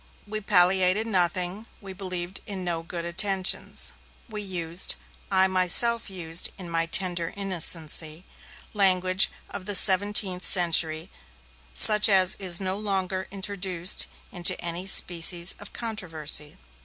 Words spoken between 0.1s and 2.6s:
We palliated nothing, we believed